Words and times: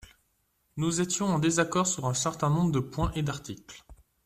Nous 0.77 0.99
étions 0.99 1.27
en 1.27 1.37
désaccord 1.37 1.85
sur 1.85 2.07
un 2.07 2.15
certain 2.15 2.49
nombre 2.49 2.71
de 2.71 2.79
points 2.79 3.11
et 3.13 3.21
d’articles. 3.21 3.85